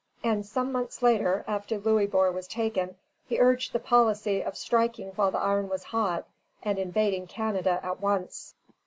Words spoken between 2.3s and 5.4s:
was taken, he urged the policy of striking while the